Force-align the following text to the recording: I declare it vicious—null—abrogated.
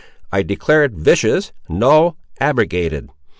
I 0.31 0.41
declare 0.41 0.83
it 0.83 0.93
vicious—null—abrogated. 0.93 3.11